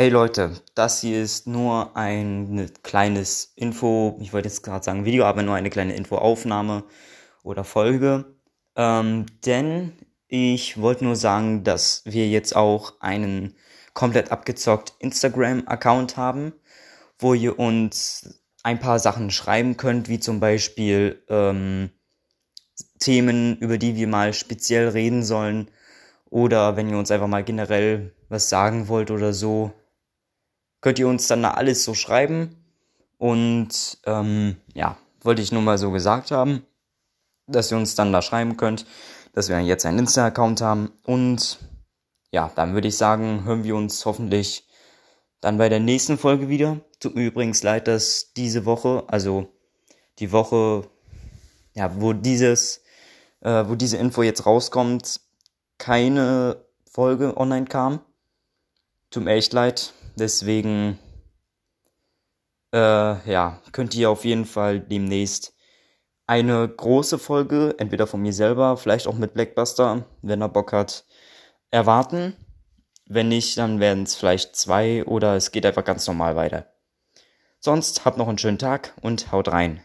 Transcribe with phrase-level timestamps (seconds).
[0.00, 5.24] Hey Leute, das hier ist nur ein kleines Info, ich wollte jetzt gerade sagen Video,
[5.24, 6.84] aber nur eine kleine Infoaufnahme
[7.42, 8.36] oder Folge.
[8.76, 9.92] Ähm, denn
[10.28, 13.56] ich wollte nur sagen, dass wir jetzt auch einen
[13.92, 16.52] komplett abgezockt Instagram-Account haben,
[17.18, 21.90] wo ihr uns ein paar Sachen schreiben könnt, wie zum Beispiel ähm,
[23.00, 25.68] Themen, über die wir mal speziell reden sollen.
[26.30, 29.72] Oder wenn ihr uns einfach mal generell was sagen wollt oder so,
[30.80, 32.56] könnt ihr uns dann da alles so schreiben.
[33.18, 36.64] Und ähm, ja, wollte ich nur mal so gesagt haben,
[37.46, 38.86] dass ihr uns dann da schreiben könnt,
[39.32, 40.92] dass wir jetzt einen Insta-Account haben.
[41.04, 41.58] Und
[42.30, 44.68] ja, dann würde ich sagen, hören wir uns hoffentlich
[45.40, 46.80] dann bei der nächsten Folge wieder.
[47.00, 49.48] Tut mir übrigens leid, dass diese Woche, also
[50.18, 50.88] die Woche,
[51.74, 52.82] ja, wo dieses,
[53.40, 55.20] äh, wo diese Info jetzt rauskommt,
[55.78, 58.00] keine Folge online kam.
[59.10, 59.92] Tut mir echt leid.
[60.18, 60.98] Deswegen,
[62.74, 65.54] äh, ja, könnt ihr auf jeden Fall demnächst
[66.26, 71.04] eine große Folge, entweder von mir selber, vielleicht auch mit Blackbuster, wenn er Bock hat,
[71.70, 72.36] erwarten.
[73.06, 76.66] Wenn nicht, dann werden es vielleicht zwei oder es geht einfach ganz normal weiter.
[77.60, 79.82] Sonst habt noch einen schönen Tag und haut rein.